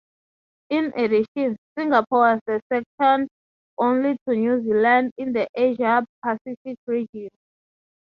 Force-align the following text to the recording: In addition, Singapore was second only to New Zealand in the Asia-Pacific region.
In 0.71 0.91
addition, 0.99 1.57
Singapore 1.77 2.39
was 2.47 2.59
second 2.73 3.27
only 3.77 4.17
to 4.27 4.35
New 4.35 4.59
Zealand 4.63 5.11
in 5.19 5.31
the 5.31 5.47
Asia-Pacific 5.53 6.77
region. 6.87 7.29